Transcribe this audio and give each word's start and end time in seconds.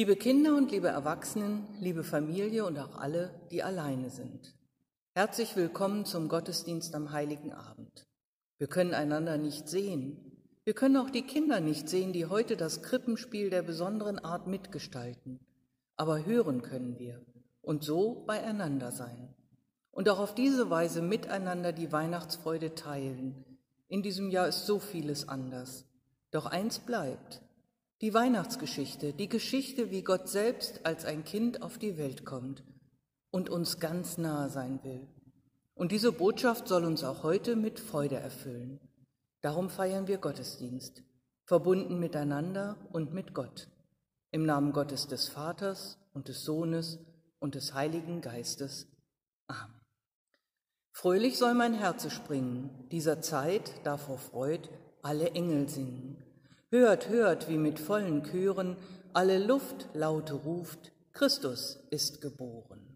Liebe 0.00 0.16
Kinder 0.16 0.56
und 0.56 0.70
liebe 0.70 0.88
Erwachsenen, 0.88 1.66
liebe 1.78 2.04
Familie 2.04 2.64
und 2.64 2.78
auch 2.78 2.96
alle, 2.96 3.38
die 3.50 3.62
alleine 3.62 4.08
sind. 4.08 4.54
Herzlich 5.12 5.56
willkommen 5.56 6.06
zum 6.06 6.28
Gottesdienst 6.28 6.94
am 6.94 7.12
heiligen 7.12 7.52
Abend. 7.52 8.06
Wir 8.56 8.66
können 8.66 8.94
einander 8.94 9.36
nicht 9.36 9.68
sehen. 9.68 10.16
Wir 10.64 10.72
können 10.72 10.96
auch 10.96 11.10
die 11.10 11.26
Kinder 11.26 11.60
nicht 11.60 11.90
sehen, 11.90 12.14
die 12.14 12.24
heute 12.24 12.56
das 12.56 12.82
Krippenspiel 12.82 13.50
der 13.50 13.60
besonderen 13.60 14.18
Art 14.18 14.46
mitgestalten. 14.46 15.38
Aber 15.96 16.24
hören 16.24 16.62
können 16.62 16.98
wir 16.98 17.20
und 17.60 17.84
so 17.84 18.24
beieinander 18.26 18.92
sein. 18.92 19.34
Und 19.90 20.08
auch 20.08 20.18
auf 20.18 20.34
diese 20.34 20.70
Weise 20.70 21.02
miteinander 21.02 21.72
die 21.72 21.92
Weihnachtsfreude 21.92 22.74
teilen. 22.74 23.44
In 23.86 24.00
diesem 24.02 24.30
Jahr 24.30 24.48
ist 24.48 24.64
so 24.64 24.78
vieles 24.78 25.28
anders. 25.28 25.84
Doch 26.30 26.46
eins 26.46 26.78
bleibt. 26.78 27.42
Die 28.00 28.14
Weihnachtsgeschichte, 28.14 29.12
die 29.12 29.28
Geschichte, 29.28 29.90
wie 29.90 30.02
Gott 30.02 30.26
selbst 30.26 30.86
als 30.86 31.04
ein 31.04 31.22
Kind 31.22 31.60
auf 31.60 31.76
die 31.76 31.98
Welt 31.98 32.24
kommt 32.24 32.64
und 33.30 33.50
uns 33.50 33.78
ganz 33.78 34.16
nahe 34.16 34.48
sein 34.48 34.80
will. 34.82 35.06
Und 35.74 35.92
diese 35.92 36.10
Botschaft 36.10 36.66
soll 36.66 36.86
uns 36.86 37.04
auch 37.04 37.22
heute 37.22 37.56
mit 37.56 37.78
Freude 37.78 38.16
erfüllen. 38.16 38.80
Darum 39.42 39.68
feiern 39.68 40.08
wir 40.08 40.16
Gottesdienst, 40.16 41.02
verbunden 41.44 41.98
miteinander 41.98 42.78
und 42.90 43.12
mit 43.12 43.34
Gott. 43.34 43.68
Im 44.30 44.46
Namen 44.46 44.72
Gottes 44.72 45.06
des 45.06 45.28
Vaters 45.28 45.98
und 46.14 46.28
des 46.28 46.42
Sohnes 46.42 47.00
und 47.38 47.54
des 47.54 47.74
Heiligen 47.74 48.22
Geistes. 48.22 48.86
Amen. 49.46 49.80
Fröhlich 50.92 51.36
soll 51.36 51.54
mein 51.54 51.74
Herz 51.74 52.10
springen, 52.10 52.88
dieser 52.90 53.20
Zeit, 53.20 53.72
da 53.84 53.98
vor 53.98 54.18
Freud 54.18 54.68
alle 55.02 55.32
Engel 55.32 55.68
singen. 55.68 56.29
Hört, 56.72 57.08
hört, 57.08 57.48
wie 57.48 57.58
mit 57.58 57.80
vollen 57.80 58.22
Chören 58.22 58.76
alle 59.12 59.44
Luft 59.44 59.88
laute 59.92 60.34
ruft, 60.34 60.92
Christus 61.12 61.80
ist 61.90 62.20
geboren. 62.20 62.89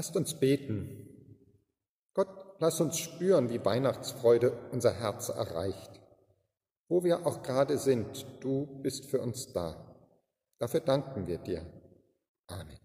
Lasst 0.00 0.16
uns 0.16 0.32
beten. 0.32 1.06
Gott, 2.14 2.56
lass 2.58 2.80
uns 2.80 2.96
spüren, 2.96 3.50
wie 3.50 3.62
Weihnachtsfreude 3.62 4.58
unser 4.72 4.94
Herz 4.94 5.28
erreicht. 5.28 6.00
Wo 6.88 7.04
wir 7.04 7.26
auch 7.26 7.42
gerade 7.42 7.76
sind, 7.76 8.24
du 8.40 8.64
bist 8.80 9.04
für 9.04 9.20
uns 9.20 9.52
da. 9.52 9.76
Dafür 10.56 10.80
danken 10.80 11.26
wir 11.26 11.36
dir. 11.36 11.66
Amen. 12.46 12.78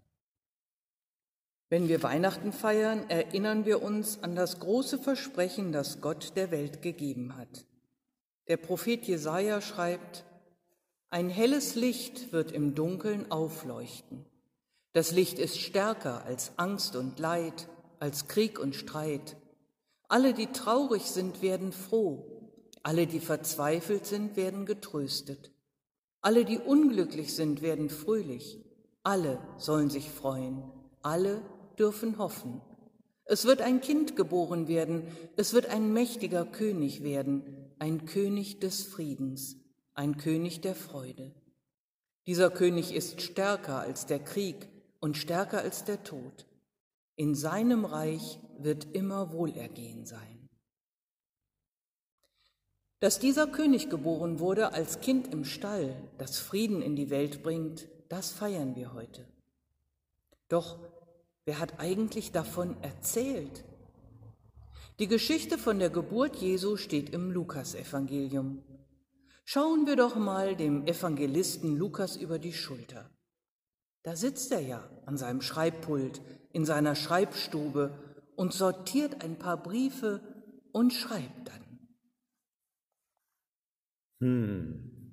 Wenn 1.70 1.88
wir 1.88 2.02
Weihnachten 2.02 2.52
feiern, 2.52 3.08
erinnern 3.08 3.64
wir 3.64 3.82
uns 3.82 4.22
an 4.22 4.36
das 4.36 4.60
große 4.60 4.98
Versprechen, 4.98 5.72
das 5.72 6.02
Gott 6.02 6.36
der 6.36 6.50
Welt 6.50 6.82
gegeben 6.82 7.34
hat. 7.38 7.64
Der 8.46 8.58
Prophet 8.58 9.06
Jesaja 9.06 9.62
schreibt: 9.62 10.26
Ein 11.08 11.30
helles 11.30 11.76
Licht 11.76 12.30
wird 12.34 12.52
im 12.52 12.74
Dunkeln 12.74 13.30
aufleuchten. 13.30 14.26
Das 14.96 15.12
Licht 15.12 15.38
ist 15.38 15.60
stärker 15.60 16.24
als 16.24 16.52
Angst 16.56 16.96
und 16.96 17.18
Leid, 17.18 17.68
als 18.00 18.28
Krieg 18.28 18.58
und 18.58 18.74
Streit. 18.74 19.36
Alle, 20.08 20.32
die 20.32 20.46
traurig 20.46 21.02
sind, 21.02 21.42
werden 21.42 21.72
froh. 21.72 22.24
Alle, 22.82 23.06
die 23.06 23.20
verzweifelt 23.20 24.06
sind, 24.06 24.36
werden 24.36 24.64
getröstet. 24.64 25.52
Alle, 26.22 26.46
die 26.46 26.56
unglücklich 26.56 27.34
sind, 27.34 27.60
werden 27.60 27.90
fröhlich. 27.90 28.64
Alle 29.02 29.38
sollen 29.58 29.90
sich 29.90 30.08
freuen. 30.08 30.62
Alle 31.02 31.42
dürfen 31.78 32.16
hoffen. 32.16 32.62
Es 33.26 33.44
wird 33.44 33.60
ein 33.60 33.82
Kind 33.82 34.16
geboren 34.16 34.66
werden. 34.66 35.08
Es 35.36 35.52
wird 35.52 35.66
ein 35.66 35.92
mächtiger 35.92 36.46
König 36.46 37.02
werden. 37.02 37.70
Ein 37.78 38.06
König 38.06 38.60
des 38.60 38.84
Friedens. 38.84 39.58
Ein 39.92 40.16
König 40.16 40.62
der 40.62 40.74
Freude. 40.74 41.34
Dieser 42.26 42.48
König 42.48 42.94
ist 42.94 43.20
stärker 43.20 43.80
als 43.80 44.06
der 44.06 44.20
Krieg 44.20 44.70
und 45.00 45.16
stärker 45.16 45.58
als 45.58 45.84
der 45.84 46.02
Tod. 46.02 46.46
In 47.16 47.34
seinem 47.34 47.84
Reich 47.84 48.38
wird 48.58 48.94
immer 48.94 49.32
Wohlergehen 49.32 50.04
sein. 50.04 50.48
Dass 53.00 53.18
dieser 53.18 53.46
König 53.46 53.90
geboren 53.90 54.38
wurde 54.38 54.72
als 54.72 55.00
Kind 55.00 55.32
im 55.32 55.44
Stall, 55.44 55.94
das 56.18 56.38
Frieden 56.38 56.80
in 56.80 56.96
die 56.96 57.10
Welt 57.10 57.42
bringt, 57.42 57.88
das 58.08 58.30
feiern 58.30 58.74
wir 58.74 58.94
heute. 58.94 59.26
Doch 60.48 60.78
wer 61.44 61.58
hat 61.58 61.78
eigentlich 61.78 62.32
davon 62.32 62.76
erzählt? 62.82 63.64
Die 64.98 65.08
Geschichte 65.08 65.58
von 65.58 65.78
der 65.78 65.90
Geburt 65.90 66.36
Jesu 66.36 66.76
steht 66.76 67.10
im 67.10 67.30
Lukasevangelium. 67.30 68.62
Schauen 69.44 69.86
wir 69.86 69.96
doch 69.96 70.16
mal 70.16 70.56
dem 70.56 70.86
Evangelisten 70.86 71.76
Lukas 71.76 72.16
über 72.16 72.38
die 72.38 72.54
Schulter. 72.54 73.10
Da 74.06 74.14
sitzt 74.14 74.52
er 74.52 74.60
ja 74.60 74.88
an 75.04 75.16
seinem 75.16 75.40
Schreibpult, 75.40 76.22
in 76.52 76.64
seiner 76.64 76.94
Schreibstube 76.94 77.90
und 78.36 78.52
sortiert 78.52 79.24
ein 79.24 79.36
paar 79.36 79.60
Briefe 79.60 80.20
und 80.70 80.92
schreibt 80.92 81.48
dann. 81.48 81.88
Hm. 84.20 85.12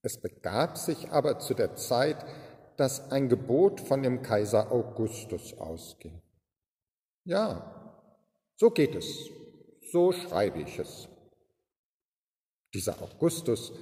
Es 0.00 0.18
begab 0.18 0.78
sich 0.78 1.10
aber 1.10 1.40
zu 1.40 1.52
der 1.52 1.76
Zeit, 1.76 2.24
dass 2.78 3.10
ein 3.10 3.28
Gebot 3.28 3.82
von 3.82 4.02
dem 4.02 4.22
Kaiser 4.22 4.72
Augustus 4.72 5.52
ausging. 5.58 6.22
Ja, 7.24 8.00
so 8.56 8.70
geht 8.70 8.94
es, 8.94 9.28
so 9.92 10.10
schreibe 10.10 10.62
ich 10.62 10.78
es. 10.78 11.06
Dieser 12.72 13.02
Augustus 13.02 13.74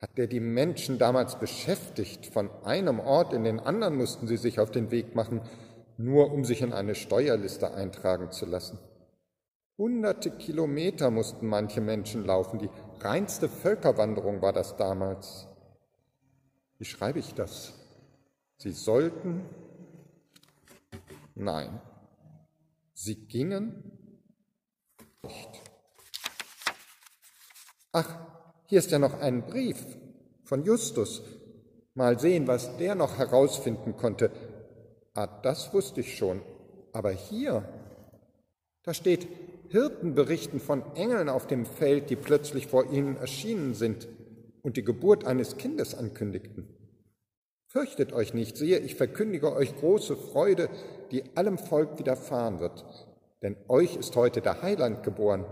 hat 0.00 0.16
der 0.16 0.26
die 0.26 0.40
Menschen 0.40 0.98
damals 0.98 1.38
beschäftigt. 1.38 2.26
Von 2.26 2.50
einem 2.64 3.00
Ort 3.00 3.32
in 3.32 3.44
den 3.44 3.60
anderen 3.60 3.96
mussten 3.96 4.26
sie 4.26 4.38
sich 4.38 4.58
auf 4.58 4.70
den 4.70 4.90
Weg 4.90 5.14
machen, 5.14 5.42
nur 5.98 6.32
um 6.32 6.44
sich 6.44 6.62
in 6.62 6.72
eine 6.72 6.94
Steuerliste 6.94 7.74
eintragen 7.74 8.32
zu 8.32 8.46
lassen. 8.46 8.78
Hunderte 9.76 10.30
Kilometer 10.30 11.10
mussten 11.10 11.46
manche 11.46 11.80
Menschen 11.80 12.24
laufen. 12.24 12.58
Die 12.58 12.70
reinste 13.00 13.48
Völkerwanderung 13.48 14.42
war 14.42 14.52
das 14.52 14.76
damals. 14.76 15.46
Wie 16.78 16.84
schreibe 16.84 17.18
ich 17.18 17.34
das? 17.34 17.74
Sie 18.56 18.72
sollten? 18.72 19.44
Nein. 21.34 21.80
Sie 22.94 23.26
gingen 23.26 23.98
nicht. 25.22 25.62
Ach, 27.92 28.39
hier 28.70 28.78
ist 28.78 28.92
ja 28.92 29.00
noch 29.00 29.20
ein 29.20 29.42
Brief 29.42 29.84
von 30.44 30.62
Justus. 30.62 31.22
Mal 31.94 32.20
sehen, 32.20 32.46
was 32.46 32.76
der 32.76 32.94
noch 32.94 33.18
herausfinden 33.18 33.96
konnte. 33.96 34.30
Ah, 35.12 35.26
das 35.26 35.74
wusste 35.74 36.02
ich 36.02 36.16
schon. 36.16 36.40
Aber 36.92 37.10
hier, 37.10 37.64
da 38.84 38.94
steht, 38.94 39.26
Hirten 39.70 40.14
berichten 40.14 40.60
von 40.60 40.84
Engeln 40.94 41.28
auf 41.28 41.48
dem 41.48 41.66
Feld, 41.66 42.10
die 42.10 42.16
plötzlich 42.16 42.68
vor 42.68 42.92
ihnen 42.92 43.16
erschienen 43.16 43.74
sind 43.74 44.06
und 44.62 44.76
die 44.76 44.84
Geburt 44.84 45.24
eines 45.24 45.56
Kindes 45.56 45.96
ankündigten. 45.96 46.68
Fürchtet 47.66 48.12
euch 48.12 48.34
nicht, 48.34 48.56
siehe, 48.56 48.78
ich 48.78 48.94
verkündige 48.94 49.52
euch 49.52 49.74
große 49.74 50.16
Freude, 50.16 50.68
die 51.10 51.24
allem 51.34 51.58
Volk 51.58 51.98
widerfahren 51.98 52.60
wird. 52.60 52.84
Denn 53.42 53.56
euch 53.66 53.96
ist 53.96 54.14
heute 54.14 54.40
der 54.40 54.62
Heiland 54.62 55.02
geboren, 55.02 55.44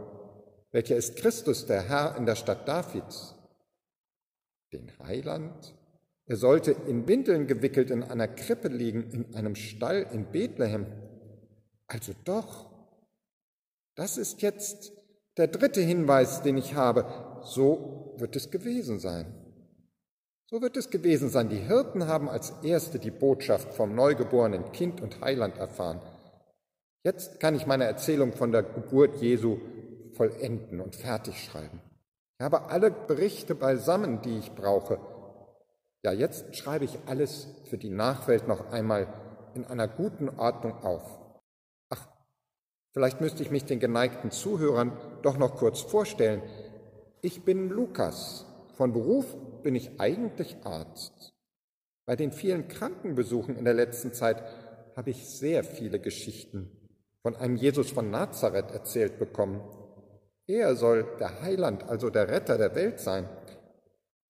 welcher 0.70 0.97
ist 0.97 1.17
Christus, 1.17 1.67
der 1.67 1.82
Herr 1.88 2.17
in 2.17 2.26
der 2.26 2.37
Stadt 2.37 2.69
Davids? 2.69 3.35
Den 4.73 4.93
Heiland? 4.99 5.75
Er 6.26 6.37
sollte 6.37 6.73
in 6.73 7.09
Windeln 7.09 7.47
gewickelt 7.47 7.91
in 7.91 8.03
einer 8.03 8.29
Krippe 8.29 8.69
liegen, 8.69 9.11
in 9.11 9.35
einem 9.35 9.55
Stall 9.55 10.06
in 10.12 10.31
Bethlehem. 10.31 10.87
Also 11.87 12.12
doch, 12.25 12.70
das 13.94 14.19
ist 14.19 14.43
jetzt 14.43 14.93
der 15.38 15.47
dritte 15.47 15.81
Hinweis, 15.81 16.43
den 16.43 16.59
ich 16.59 16.75
habe. 16.75 17.41
So 17.43 18.14
wird 18.19 18.37
es 18.37 18.50
gewesen 18.50 18.99
sein. 18.99 19.35
So 20.50 20.61
wird 20.61 20.76
es 20.76 20.91
gewesen 20.91 21.31
sein. 21.31 21.49
Die 21.49 21.56
Hirten 21.56 22.06
haben 22.06 22.29
als 22.29 22.53
Erste 22.62 22.99
die 22.99 23.11
Botschaft 23.11 23.73
vom 23.75 23.94
neugeborenen 23.94 24.73
Kind 24.73 25.00
und 25.00 25.21
Heiland 25.23 25.56
erfahren. 25.56 26.00
Jetzt 27.05 27.41
kann 27.41 27.55
ich 27.55 27.67
meine 27.67 27.85
Erzählung 27.85 28.32
von 28.32 28.53
der 28.53 28.64
Geburt 28.64 29.17
Jesu 29.23 29.59
vollenden 30.15 30.81
und 30.81 30.97
fertig 30.97 31.43
schreiben. 31.43 31.81
Ich 32.39 32.45
habe 32.45 32.71
alle 32.71 32.91
Berichte 32.91 33.55
beisammen, 33.55 34.23
die 34.23 34.39
ich 34.39 34.55
brauche. 34.55 34.99
Ja, 36.05 36.13
jetzt 36.13 36.57
schreibe 36.57 36.85
ich 36.85 36.99
alles 37.07 37.49
für 37.65 37.79
die 37.79 37.91
Nachwelt 37.91 38.47
noch 38.47 38.71
einmal 38.71 39.13
in 39.55 39.65
einer 39.65 39.89
guten 39.89 40.29
Ordnung 40.29 40.75
auf. 40.85 41.19
Ach, 41.91 42.07
vielleicht 42.93 43.21
müsste 43.21 43.43
ich 43.43 43.51
mich 43.51 43.65
den 43.65 43.81
geneigten 43.81 44.31
Zuhörern 44.31 44.93
doch 45.23 45.37
noch 45.37 45.57
kurz 45.57 45.81
vorstellen. 45.81 46.43
Ich 47.21 47.45
bin 47.45 47.69
Lukas. 47.69 48.45
Von 48.75 48.93
Beruf 48.93 49.37
bin 49.63 49.75
ich 49.75 50.01
eigentlich 50.01 50.57
Arzt. 50.65 51.35
Bei 52.07 52.15
den 52.15 52.31
vielen 52.31 52.69
Krankenbesuchen 52.69 53.57
in 53.57 53.65
der 53.65 53.75
letzten 53.75 54.13
Zeit 54.13 54.43
habe 54.97 55.11
ich 55.11 55.29
sehr 55.29 55.65
viele 55.65 55.99
Geschichten 55.99 56.71
von 57.23 57.37
einem 57.37 57.57
Jesus 57.57 57.91
von 57.91 58.11
Nazareth 58.11 58.71
erzählt 58.71 59.19
bekommen. 59.19 59.61
Er 60.49 60.77
soll 60.77 61.06
der 61.21 61.43
Heiland, 61.43 61.85
also 61.91 62.09
der 62.09 62.29
Retter 62.29 62.56
der 62.56 62.75
Welt 62.75 63.00
sein. 63.00 63.29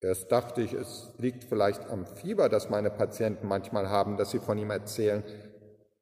Erst 0.00 0.32
dachte 0.32 0.61
ich, 0.62 0.73
es 0.73 1.12
liegt 1.17 1.44
vielleicht 1.44 1.88
am 1.91 2.06
Fieber, 2.06 2.49
das 2.49 2.70
meine 2.70 2.91
Patienten 2.91 3.47
manchmal 3.47 3.88
haben, 3.88 4.17
dass 4.17 4.32
sie 4.32 4.41
von 4.41 4.59
ihm 4.59 4.70
erzählen. 4.70 5.23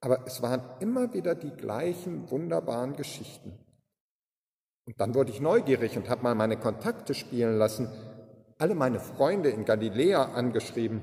Aber 0.00 0.26
es 0.26 0.40
waren 0.40 0.62
immer 0.80 1.12
wieder 1.12 1.34
die 1.34 1.50
gleichen 1.50 2.30
wunderbaren 2.30 2.96
Geschichten. 2.96 3.58
Und 4.86 4.98
dann 4.98 5.14
wurde 5.14 5.32
ich 5.32 5.40
neugierig 5.40 5.98
und 5.98 6.08
habe 6.08 6.22
mal 6.22 6.34
meine 6.34 6.56
Kontakte 6.56 7.12
spielen 7.12 7.58
lassen, 7.58 7.90
alle 8.56 8.74
meine 8.74 9.00
Freunde 9.00 9.50
in 9.50 9.66
Galiläa 9.66 10.32
angeschrieben. 10.32 11.02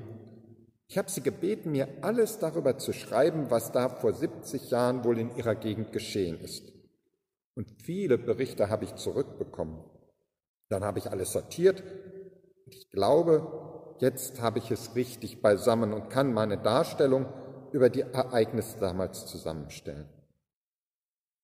Ich 0.87 0.97
habe 0.97 1.11
sie 1.11 1.21
gebeten, 1.21 1.71
mir 1.71 1.87
alles 2.01 2.39
darüber 2.39 2.79
zu 2.79 2.93
schreiben, 2.93 3.51
was 3.51 3.71
da 3.71 3.89
vor 3.89 4.13
70 4.13 4.71
Jahren 4.71 5.03
wohl 5.03 5.19
in 5.19 5.35
ihrer 5.35 5.53
Gegend 5.53 5.91
geschehen 5.91 6.39
ist. 6.39 6.72
Und 7.55 7.69
viele 7.83 8.17
Berichte 8.17 8.69
habe 8.69 8.85
ich 8.85 8.95
zurückbekommen. 8.95 9.83
Dann 10.69 10.83
habe 10.83 10.99
ich 10.99 11.11
alles 11.11 11.31
sortiert. 11.31 11.83
Ich 12.65 12.89
glaube, 12.89 13.95
jetzt 13.99 14.41
habe 14.41 14.59
ich 14.59 14.71
es 14.71 14.95
richtig 14.95 15.41
beisammen 15.41 15.93
und 15.93 16.09
kann 16.09 16.33
meine 16.33 16.57
Darstellung 16.57 17.27
über 17.71 17.89
die 17.89 18.01
Ereignisse 18.01 18.79
damals 18.79 19.27
zusammenstellen. 19.27 20.09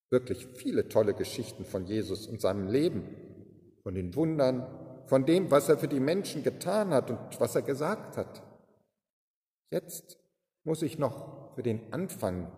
Wirklich 0.10 0.48
viele 0.48 0.90
tolle 0.90 1.14
Geschichten 1.14 1.66
von 1.66 1.86
Jesus 1.86 2.26
und 2.28 2.42
seinem 2.42 2.68
Leben, 2.68 3.04
von 3.84 3.94
den 3.94 4.16
Wundern, 4.16 5.06
von 5.06 5.26
dem, 5.26 5.52
was 5.52 5.70
er 5.70 5.78
für 5.78 5.88
die 5.88 6.00
Menschen 6.00 6.44
getan 6.44 6.90
hat 6.90 7.12
und 7.12 7.40
was 7.40 7.56
er 7.56 7.62
gesagt 7.62 8.18
hat. 8.18 8.42
Jetzt 9.72 10.18
muss 10.64 10.82
ich 10.82 10.98
noch 10.98 11.54
für 11.54 11.62
den 11.62 11.94
Anfang 11.94 12.52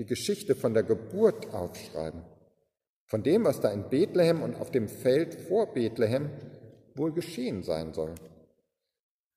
die 0.00 0.06
Geschichte 0.06 0.56
von 0.56 0.74
der 0.74 0.82
Geburt 0.82 1.54
aufschreiben 1.54 2.24
von 3.06 3.22
dem, 3.22 3.44
was 3.44 3.60
da 3.60 3.70
in 3.70 3.88
Bethlehem 3.88 4.42
und 4.42 4.56
auf 4.56 4.70
dem 4.70 4.88
Feld 4.88 5.34
vor 5.34 5.72
Bethlehem 5.72 6.30
wohl 6.94 7.12
geschehen 7.12 7.62
sein 7.62 7.94
soll. 7.94 8.14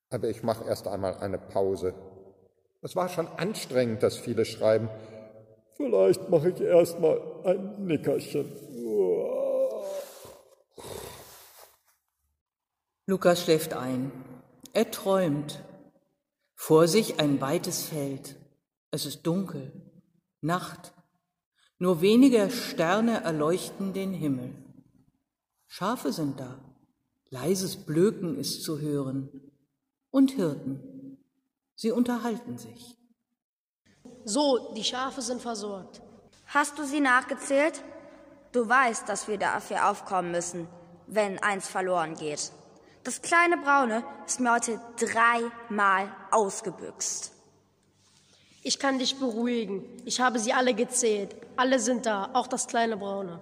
Aber 0.09 0.27
ich 0.27 0.43
mache 0.43 0.67
erst 0.67 0.87
einmal 0.87 1.17
eine 1.17 1.37
Pause. 1.37 1.93
Es 2.81 2.95
war 2.95 3.09
schon 3.09 3.27
anstrengend, 3.27 4.01
dass 4.01 4.17
viele 4.17 4.45
schreiben. 4.45 4.89
Vielleicht 5.75 6.29
mache 6.29 6.49
ich 6.49 6.61
erst 6.61 6.99
mal 6.99 7.21
ein 7.43 7.85
Nickerchen. 7.85 8.51
Lukas 13.05 13.43
schläft 13.43 13.73
ein. 13.73 14.11
Er 14.73 14.89
träumt. 14.91 15.63
Vor 16.55 16.87
sich 16.87 17.19
ein 17.19 17.39
weites 17.41 17.83
Feld. 17.83 18.35
Es 18.91 19.05
ist 19.05 19.23
dunkel. 19.23 19.71
Nacht. 20.41 20.93
Nur 21.81 22.01
wenige 22.01 22.51
Sterne 22.51 23.23
erleuchten 23.23 23.93
den 23.93 24.13
Himmel. 24.13 24.53
Schafe 25.65 26.11
sind 26.11 26.37
da, 26.37 26.59
leises 27.29 27.77
Blöken 27.77 28.37
ist 28.37 28.63
zu 28.63 28.79
hören 28.79 29.29
und 30.11 30.31
Hirten. 30.31 31.17
Sie 31.75 31.91
unterhalten 31.91 32.57
sich. 32.57 32.97
So, 34.25 34.73
die 34.75 34.83
Schafe 34.83 35.21
sind 35.21 35.41
versorgt. 35.41 36.01
Hast 36.47 36.77
du 36.77 36.83
sie 36.83 36.99
nachgezählt? 36.99 37.81
Du 38.51 38.67
weißt, 38.67 39.07
dass 39.07 39.29
wir 39.29 39.37
dafür 39.37 39.89
aufkommen 39.89 40.31
müssen, 40.31 40.67
wenn 41.07 41.39
eins 41.39 41.69
verloren 41.69 42.15
geht. 42.15 42.51
Das 43.05 43.21
kleine 43.21 43.55
Braune 43.55 44.03
ist 44.25 44.41
mir 44.41 44.51
heute 44.51 44.81
dreimal 44.97 46.13
ausgebüxt. 46.31 47.38
Ich 48.61 48.77
kann 48.79 48.99
dich 48.99 49.17
beruhigen. 49.17 49.85
Ich 50.05 50.19
habe 50.19 50.39
sie 50.39 50.53
alle 50.53 50.73
gezählt. 50.73 51.35
Alle 51.55 51.79
sind 51.79 52.05
da, 52.05 52.29
auch 52.33 52.47
das 52.47 52.67
kleine 52.67 52.97
Braune. 52.97 53.39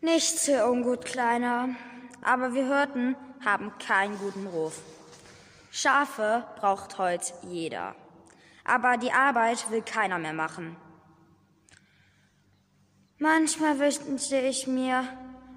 Nichts 0.00 0.44
für 0.44 0.68
ungut, 0.68 1.04
Kleiner. 1.04 1.70
Aber 2.22 2.54
wir 2.54 2.68
Hürten 2.68 3.16
haben 3.44 3.72
keinen 3.78 4.18
guten 4.18 4.46
Ruf. 4.46 4.80
Schafe 5.70 6.44
braucht 6.56 6.98
heute 6.98 7.32
jeder. 7.48 7.94
Aber 8.64 8.96
die 8.96 9.12
Arbeit 9.12 9.70
will 9.70 9.82
keiner 9.82 10.18
mehr 10.18 10.32
machen. 10.32 10.76
Manchmal 13.18 13.78
wünschte 13.78 14.38
ich 14.38 14.66
mir 14.66 15.04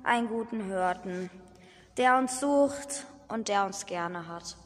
einen 0.03 0.27
guten 0.27 0.65
Hürten, 0.65 1.29
der 1.97 2.17
uns 2.17 2.39
sucht 2.39 3.05
und 3.27 3.47
der 3.47 3.65
uns 3.65 3.85
gerne 3.85 4.27
hat. 4.27 4.57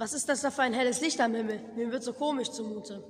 Was 0.00 0.14
ist 0.14 0.30
das 0.30 0.40
da 0.40 0.50
für 0.50 0.62
ein 0.62 0.72
helles 0.72 1.02
Licht 1.02 1.20
am 1.20 1.34
Himmel? 1.34 1.60
Mir 1.76 1.92
wird 1.92 2.02
so 2.02 2.14
komisch 2.14 2.50
zumute. 2.50 3.04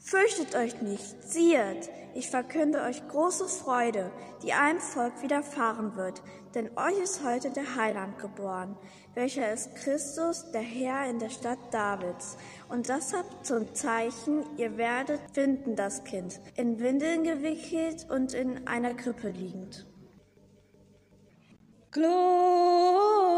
Fürchtet 0.00 0.56
euch 0.56 0.82
nicht, 0.82 1.22
siehet, 1.22 1.88
ich 2.14 2.28
verkünde 2.28 2.82
euch 2.82 3.06
große 3.06 3.46
Freude, 3.46 4.10
die 4.42 4.54
einem 4.54 4.80
Volk 4.80 5.22
widerfahren 5.22 5.94
wird, 5.94 6.20
denn 6.56 6.76
euch 6.76 6.98
ist 7.00 7.22
heute 7.22 7.50
der 7.50 7.76
Heiland 7.76 8.18
geboren, 8.18 8.76
welcher 9.14 9.52
ist 9.52 9.76
Christus, 9.76 10.50
der 10.50 10.62
Herr 10.62 11.08
in 11.08 11.20
der 11.20 11.30
Stadt 11.30 11.60
Davids. 11.70 12.36
Und 12.68 12.88
das 12.88 13.14
habt 13.14 13.46
zum 13.46 13.72
Zeichen, 13.72 14.44
ihr 14.56 14.76
werdet 14.76 15.20
finden 15.32 15.76
das 15.76 16.02
Kind, 16.02 16.40
in 16.56 16.80
Windeln 16.80 17.22
gewickelt 17.22 18.10
und 18.10 18.34
in 18.34 18.66
einer 18.66 18.94
Krippe 18.94 19.28
liegend. 19.28 19.86
Gloria 21.92 23.36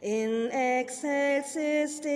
in 0.00 0.50
excelsis 0.50 2.00
Deo. 2.00 2.14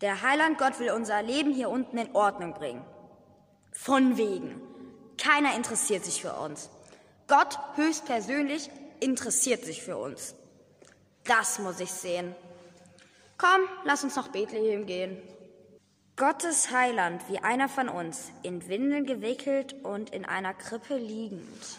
Der 0.00 0.22
Heiland 0.22 0.58
Gott 0.58 0.80
will 0.80 0.90
unser 0.90 1.22
Leben 1.22 1.52
hier 1.52 1.70
unten 1.70 1.98
in 1.98 2.14
Ordnung 2.14 2.54
bringen. 2.54 2.84
Von 3.72 4.16
wegen. 4.16 4.60
Keiner 5.18 5.54
interessiert 5.54 6.04
sich 6.04 6.20
für 6.20 6.32
uns. 6.32 6.68
Gott 7.28 7.58
höchstpersönlich 7.76 8.70
interessiert 9.00 9.64
sich 9.64 9.82
für 9.82 9.96
uns. 9.96 10.34
Das 11.24 11.58
muss 11.58 11.80
ich 11.80 11.90
sehen. 11.90 12.34
Komm, 13.38 13.68
lass 13.84 14.02
uns 14.02 14.16
nach 14.16 14.28
Bethlehem 14.28 14.86
gehen. 14.86 15.18
Gottes 16.16 16.70
Heiland 16.70 17.28
wie 17.28 17.40
einer 17.40 17.68
von 17.68 17.90
uns, 17.90 18.30
in 18.42 18.66
Windeln 18.68 19.04
gewickelt 19.04 19.74
und 19.84 20.10
in 20.10 20.24
einer 20.24 20.54
Krippe 20.54 20.96
liegend. 20.96 21.78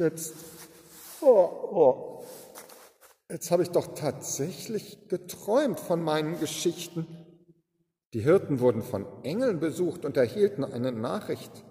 Jetzt, 0.00 0.34
oh, 1.20 1.26
oh, 1.26 2.24
jetzt 3.30 3.50
habe 3.50 3.62
ich 3.62 3.70
doch 3.70 3.94
tatsächlich 3.94 5.08
geträumt 5.08 5.78
von 5.78 6.02
meinen 6.02 6.40
Geschichten. 6.40 7.06
Die 8.12 8.20
Hirten 8.20 8.58
wurden 8.58 8.82
von 8.82 9.06
Engeln 9.22 9.60
besucht 9.60 10.04
und 10.04 10.16
erhielten 10.16 10.64
eine 10.64 10.90
Nachricht. 10.90 11.64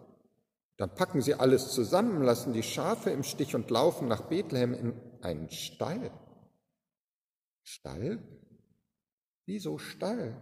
Dann 0.77 0.95
packen 0.95 1.21
sie 1.21 1.33
alles 1.33 1.71
zusammen, 1.71 2.23
lassen 2.23 2.53
die 2.53 2.63
Schafe 2.63 3.09
im 3.09 3.23
Stich 3.23 3.53
und 3.53 3.69
laufen 3.69 4.07
nach 4.07 4.29
Bethlehem 4.29 4.73
in 4.73 4.93
einen 5.21 5.49
Stall. 5.49 6.11
Stall? 7.63 8.19
Wieso 9.45 9.77
Stall? 9.77 10.41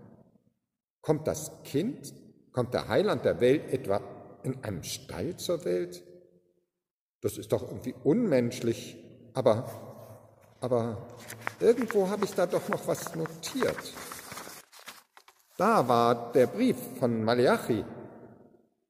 Kommt 1.02 1.26
das 1.28 1.64
Kind, 1.64 2.14
kommt 2.52 2.76
der 2.76 2.88
Heiland 2.88 3.26
der 3.26 3.40
Welt 3.40 3.72
etwa 3.72 4.02
in 4.44 4.64
einem 4.64 4.84
Stall 4.84 5.38
zur 5.38 5.66
Welt? 5.66 6.04
Das 7.28 7.38
ist 7.38 7.52
doch 7.52 7.64
irgendwie 7.64 7.94
unmenschlich, 8.06 8.96
aber, 9.34 9.70
aber 10.62 11.10
irgendwo 11.60 12.08
habe 12.08 12.24
ich 12.24 12.34
da 12.34 12.46
doch 12.46 12.70
noch 12.70 12.88
was 12.88 13.16
notiert. 13.16 13.94
Da 15.58 15.90
war 15.90 16.32
der 16.32 16.48
Brief 16.48 16.78
von 16.98 17.26
Malachi. 17.26 17.84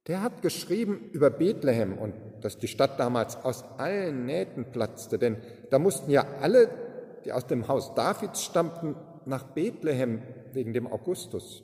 Der 0.06 0.22
hat 0.22 0.44
geschrieben 0.44 1.10
über 1.14 1.32
Bethlehem 1.32 1.98
und 1.98 2.14
dass 2.42 2.60
die 2.60 2.68
Stadt 2.68 3.00
damals 3.00 3.38
aus 3.38 3.64
allen 3.80 4.28
Nähten 4.28 4.66
platzte, 4.72 5.18
denn 5.18 5.42
da 5.72 5.80
mussten 5.80 6.12
ja 6.12 6.24
alle, 6.40 6.70
die 7.26 7.32
aus 7.32 7.48
dem 7.48 7.68
Haus 7.68 7.96
Davids 7.96 8.44
stammten, 8.44 8.96
nach 9.26 9.46
Bethlehem 9.46 10.22
wegen 10.54 10.74
dem 10.74 10.86
Augustus. 10.86 11.64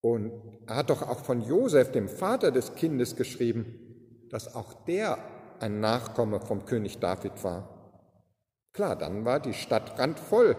Und 0.00 0.32
er 0.66 0.74
hat 0.74 0.90
doch 0.90 1.02
auch 1.02 1.20
von 1.20 1.42
Josef, 1.42 1.92
dem 1.92 2.08
Vater 2.08 2.50
des 2.50 2.74
Kindes, 2.74 3.14
geschrieben, 3.14 3.85
dass 4.30 4.54
auch 4.54 4.72
der 4.84 5.18
ein 5.60 5.80
Nachkomme 5.80 6.40
vom 6.40 6.64
König 6.64 6.98
David 6.98 7.42
war. 7.44 7.68
Klar, 8.72 8.96
dann 8.96 9.24
war 9.24 9.40
die 9.40 9.54
Stadt 9.54 9.98
randvoll. 9.98 10.56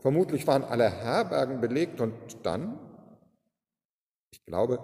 Vermutlich 0.00 0.46
waren 0.46 0.64
alle 0.64 0.88
Herbergen 0.88 1.60
belegt 1.60 2.00
und 2.00 2.14
dann? 2.44 2.78
Ich 4.30 4.44
glaube, 4.44 4.78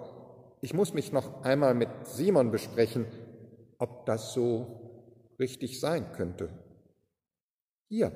ich 0.61 0.73
muss 0.73 0.93
mich 0.93 1.11
noch 1.11 1.43
einmal 1.43 1.73
mit 1.73 1.89
Simon 2.03 2.51
besprechen, 2.51 3.05
ob 3.77 4.05
das 4.05 4.33
so 4.33 5.35
richtig 5.39 5.79
sein 5.79 6.11
könnte. 6.13 6.49
Hier, 7.89 8.11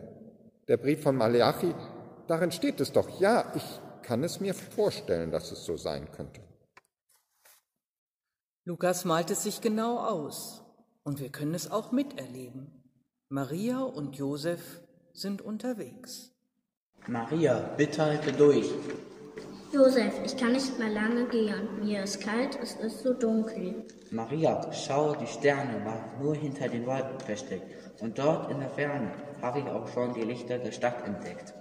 der 0.67 0.77
Brief 0.77 1.01
von 1.03 1.15
Maleachi, 1.15 1.73
darin 2.27 2.51
steht 2.51 2.81
es 2.81 2.91
doch, 2.91 3.19
ja, 3.19 3.51
ich 3.55 3.79
kann 4.01 4.23
es 4.23 4.41
mir 4.41 4.53
vorstellen, 4.53 5.31
dass 5.31 5.51
es 5.51 5.63
so 5.63 5.77
sein 5.77 6.11
könnte. 6.11 6.41
Lukas 8.63 9.05
malt 9.05 9.31
es 9.31 9.41
sich 9.41 9.59
genau 9.61 9.97
aus 9.97 10.63
und 11.01 11.19
wir 11.19 11.29
können 11.29 11.55
es 11.55 11.71
auch 11.71 11.91
miterleben. 11.91 12.83
Maria 13.27 13.79
und 13.79 14.17
Josef 14.17 14.81
sind 15.13 15.41
unterwegs. 15.41 16.31
Maria, 17.07 17.73
bitte 17.75 18.03
halte 18.03 18.31
durch. 18.31 18.69
Josef, 19.73 20.13
ich 20.23 20.37
kann 20.37 20.51
nicht 20.51 20.77
mehr 20.77 20.89
lange 20.89 21.25
gehen. 21.29 21.79
Mir 21.79 22.03
ist 22.03 22.21
kalt, 22.21 22.59
es 22.61 22.75
ist 22.75 23.01
so 23.01 23.13
dunkel. 23.13 23.83
Maria, 24.11 24.71
schau, 24.71 25.15
die 25.15 25.25
Sterne 25.25 25.83
waren 25.83 26.21
nur 26.21 26.35
hinter 26.35 26.69
den 26.69 26.85
Wolken 26.85 27.19
versteckt. 27.19 27.65
Und 27.99 28.19
dort 28.19 28.51
in 28.51 28.59
der 28.59 28.69
Ferne 28.69 29.11
habe 29.41 29.59
ich 29.59 29.65
auch 29.65 29.87
schon 29.87 30.13
die 30.13 30.21
Lichter 30.21 30.59
der 30.59 30.71
Stadt 30.71 31.07
entdeckt. 31.07 31.55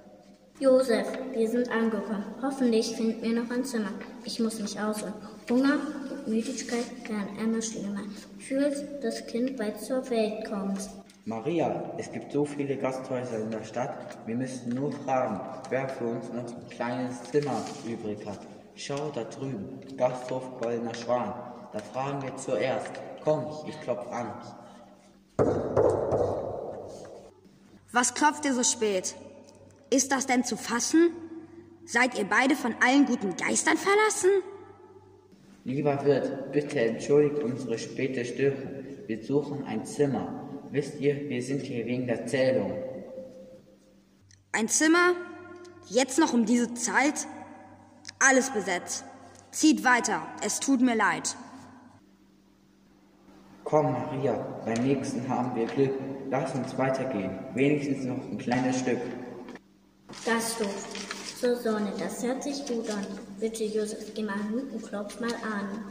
Josef, 0.58 1.06
wir 1.32 1.48
sind 1.48 1.70
angekommen. 1.70 2.34
Hoffentlich 2.42 2.94
finden 2.94 3.22
wir 3.22 3.40
noch 3.42 3.50
ein 3.50 3.64
Zimmer. 3.64 3.92
Ich 4.24 4.38
muss 4.40 4.60
mich 4.60 4.78
ausruhen. 4.78 5.14
Hunger 5.48 5.78
Müdigkeit 6.30 6.86
werden 7.08 7.36
immer 7.38 7.60
schlimmer. 7.60 8.02
Fühlt 8.38 9.02
das 9.02 9.26
Kind 9.26 9.56
bald 9.56 9.80
zur 9.80 10.08
Welt 10.10 10.48
kommt. 10.48 10.88
Maria, 11.24 11.92
es 11.98 12.10
gibt 12.10 12.32
so 12.32 12.44
viele 12.44 12.76
Gasthäuser 12.76 13.40
in 13.40 13.50
der 13.50 13.64
Stadt. 13.64 14.16
Wir 14.26 14.36
müssen 14.36 14.74
nur 14.74 14.92
fragen, 14.92 15.40
wer 15.68 15.88
für 15.88 16.06
uns 16.06 16.28
noch 16.28 16.46
ein 16.46 16.68
kleines 16.70 17.22
Zimmer 17.24 17.62
übrig 17.86 18.24
hat. 18.26 18.40
Schau 18.74 19.10
da 19.10 19.24
drüben, 19.24 19.80
Gasthof 19.96 20.58
Goldener 20.60 20.94
Schwan. 20.94 21.34
Da 21.72 21.78
fragen 21.92 22.22
wir 22.22 22.36
zuerst. 22.36 22.92
Komm, 23.22 23.44
ich 23.68 23.78
klopf 23.80 24.06
an. 24.10 24.32
Was 27.92 28.14
klopft 28.14 28.44
ihr 28.44 28.54
so 28.54 28.62
spät? 28.62 29.14
Ist 29.90 30.12
das 30.12 30.26
denn 30.26 30.44
zu 30.44 30.56
fassen? 30.56 31.10
Seid 31.84 32.16
ihr 32.16 32.24
beide 32.24 32.54
von 32.54 32.74
allen 32.84 33.04
guten 33.04 33.36
Geistern 33.36 33.76
verlassen? 33.76 34.30
Lieber 35.64 36.04
Wirt, 36.04 36.52
bitte 36.52 36.80
entschuldigt 36.80 37.42
unsere 37.42 37.78
späte 37.78 38.24
Störung. 38.24 38.84
Wir 39.06 39.22
suchen 39.22 39.64
ein 39.64 39.84
Zimmer. 39.84 40.48
Wisst 40.70 41.00
ihr, 41.00 41.28
wir 41.28 41.42
sind 41.42 41.62
hier 41.62 41.84
wegen 41.84 42.06
der 42.06 42.26
Zählung. 42.26 42.72
Ein 44.52 44.68
Zimmer? 44.68 45.14
Jetzt 45.88 46.18
noch 46.18 46.32
um 46.32 46.46
diese 46.46 46.72
Zeit? 46.74 47.26
Alles 48.18 48.50
besetzt. 48.50 49.04
Zieht 49.50 49.84
weiter, 49.84 50.22
es 50.44 50.60
tut 50.60 50.80
mir 50.80 50.94
leid. 50.94 51.36
Komm, 53.64 53.92
Maria, 53.92 54.34
beim 54.64 54.84
nächsten 54.84 55.28
haben 55.28 55.54
wir 55.54 55.66
Glück. 55.66 55.92
Lass 56.30 56.54
uns 56.54 56.76
weitergehen. 56.78 57.38
Wenigstens 57.54 58.04
noch 58.04 58.18
ein 58.30 58.38
kleines 58.38 58.78
Stück. 58.80 59.00
Gasthof. 60.24 61.09
So, 61.40 61.54
Sonne, 61.54 61.90
das 61.98 62.22
hört 62.22 62.42
sich 62.42 62.66
gut 62.66 62.90
an. 62.90 63.06
Bitte, 63.40 63.64
Josef, 63.64 64.12
geh 64.14 64.22
mal 64.22 64.34
hin 64.34 64.68
und 64.74 64.82
klopf 64.82 65.18
mal 65.20 65.32
an. 65.32 65.86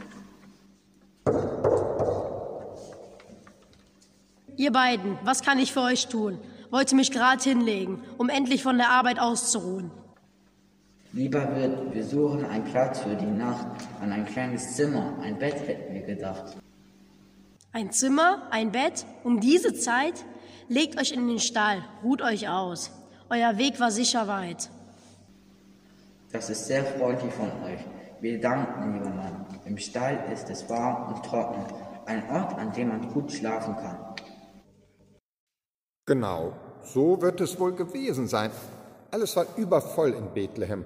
Ihr 4.56 4.70
beiden, 4.70 5.18
was 5.24 5.42
kann 5.42 5.58
ich 5.58 5.72
für 5.72 5.80
euch 5.80 6.06
tun? 6.06 6.38
Wollte 6.70 6.94
mich 6.94 7.10
gerade 7.10 7.42
hinlegen, 7.42 8.00
um 8.16 8.28
endlich 8.28 8.62
von 8.62 8.78
der 8.78 8.90
Arbeit 8.90 9.18
auszuruhen. 9.18 9.90
Lieber 11.12 11.56
Wirt, 11.56 11.94
wir 11.94 12.04
suchen 12.04 12.44
einen 12.44 12.62
Platz 12.62 13.00
für 13.00 13.16
die 13.16 13.26
Nacht. 13.26 13.66
An 14.00 14.12
ein 14.12 14.26
kleines 14.26 14.76
Zimmer, 14.76 15.18
ein 15.20 15.36
Bett 15.36 15.66
hätten 15.66 15.92
wir 15.92 16.02
gedacht. 16.02 16.58
Ein 17.72 17.90
Zimmer, 17.90 18.46
ein 18.52 18.70
Bett, 18.70 19.04
um 19.24 19.40
diese 19.40 19.74
Zeit? 19.74 20.24
Legt 20.68 20.96
euch 21.00 21.10
in 21.10 21.26
den 21.26 21.40
Stall, 21.40 21.82
ruht 22.04 22.22
euch 22.22 22.48
aus. 22.48 22.92
Euer 23.28 23.58
Weg 23.58 23.80
war 23.80 23.90
sicher 23.90 24.28
weit. 24.28 24.70
Das 26.32 26.48
ist 26.48 26.66
sehr 26.66 26.84
freundlich 26.84 27.32
von 27.34 27.50
euch. 27.64 27.80
Wir 28.20 28.40
danken, 28.40 28.92
lieber 28.92 29.10
Mann. 29.10 29.46
Im 29.64 29.76
Stall 29.78 30.30
ist 30.32 30.48
es 30.48 30.68
warm 30.68 31.12
und 31.12 31.24
trocken. 31.24 31.64
Ein 32.06 32.28
Ort, 32.30 32.56
an 32.56 32.72
dem 32.72 32.88
man 32.88 33.12
gut 33.12 33.32
schlafen 33.32 33.74
kann. 33.76 34.14
Genau, 36.06 36.52
so 36.82 37.20
wird 37.20 37.40
es 37.40 37.58
wohl 37.58 37.74
gewesen 37.74 38.28
sein. 38.28 38.50
Alles 39.10 39.34
war 39.36 39.46
übervoll 39.56 40.10
in 40.10 40.32
Bethlehem. 40.32 40.84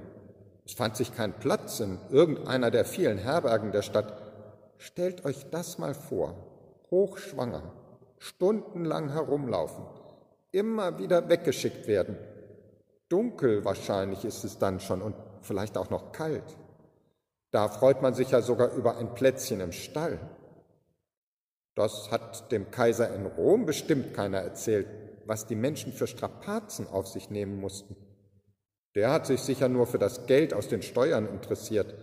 Es 0.64 0.72
fand 0.72 0.96
sich 0.96 1.14
kein 1.14 1.34
Platz 1.34 1.80
in 1.80 1.98
irgendeiner 2.10 2.70
der 2.70 2.86
vielen 2.86 3.18
Herbergen 3.18 3.70
der 3.70 3.82
Stadt. 3.82 4.16
Stellt 4.78 5.24
euch 5.26 5.50
das 5.50 5.76
mal 5.78 5.94
vor. 5.94 6.34
Hochschwanger, 6.90 7.62
stundenlang 8.18 9.10
herumlaufen, 9.10 9.84
immer 10.52 10.98
wieder 10.98 11.28
weggeschickt 11.28 11.86
werden. 11.86 12.16
Dunkel 13.08 13.64
wahrscheinlich 13.64 14.24
ist 14.24 14.44
es 14.44 14.58
dann 14.58 14.80
schon 14.80 15.02
und 15.02 15.14
vielleicht 15.44 15.76
auch 15.76 15.90
noch 15.90 16.12
kalt. 16.12 16.56
Da 17.50 17.68
freut 17.68 18.02
man 18.02 18.14
sich 18.14 18.30
ja 18.30 18.42
sogar 18.42 18.72
über 18.72 18.96
ein 18.96 19.14
Plätzchen 19.14 19.60
im 19.60 19.72
Stall. 19.72 20.18
Das 21.74 22.10
hat 22.10 22.50
dem 22.52 22.70
Kaiser 22.70 23.14
in 23.14 23.26
Rom 23.26 23.66
bestimmt 23.66 24.14
keiner 24.14 24.38
erzählt, 24.38 24.86
was 25.26 25.46
die 25.46 25.56
Menschen 25.56 25.92
für 25.92 26.06
Strapazen 26.06 26.88
auf 26.88 27.06
sich 27.08 27.30
nehmen 27.30 27.60
mussten. 27.60 27.96
Der 28.94 29.10
hat 29.10 29.26
sich 29.26 29.40
sicher 29.40 29.68
nur 29.68 29.86
für 29.86 29.98
das 29.98 30.26
Geld 30.26 30.54
aus 30.54 30.68
den 30.68 30.82
Steuern 30.82 31.28
interessiert. 31.28 31.94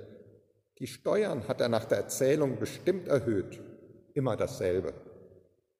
Die 0.79 0.87
Steuern 0.87 1.47
hat 1.47 1.61
er 1.61 1.69
nach 1.69 1.85
der 1.85 1.99
Erzählung 1.99 2.59
bestimmt 2.59 3.07
erhöht. 3.07 3.61
Immer 4.13 4.35
dasselbe. 4.35 4.93